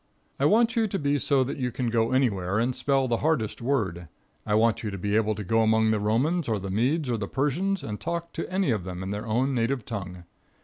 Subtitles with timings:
[0.39, 3.61] I want you to be so that you can go anywhere and spell the hardest
[3.61, 4.07] word.
[4.47, 7.31] I want you to be able to go among the Romans or the Medes and
[7.31, 10.23] Persians and talk to any of them in their own native tongue.